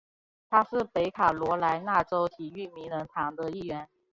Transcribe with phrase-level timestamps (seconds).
[0.49, 3.87] 他是北卡罗来纳州体育名人堂的一员。